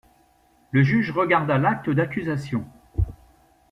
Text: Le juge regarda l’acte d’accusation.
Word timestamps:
Le 0.71 0.81
juge 0.81 1.11
regarda 1.11 1.59
l’acte 1.59 1.91
d’accusation. 1.91 2.65